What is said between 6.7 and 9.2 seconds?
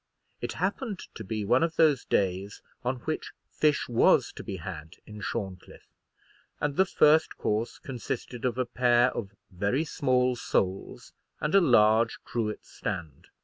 the first course consisted of a pair